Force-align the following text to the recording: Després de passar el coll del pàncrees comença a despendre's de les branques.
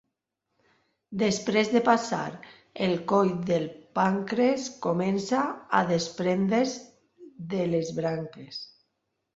Després 1.23 1.69
de 1.73 1.81
passar 1.89 2.21
el 2.87 2.95
coll 3.13 3.31
del 3.51 3.69
pàncrees 3.99 4.67
comença 4.87 5.45
a 5.83 5.85
despendre's 5.95 6.77
de 7.55 7.71
les 7.77 7.95
branques. 8.03 8.63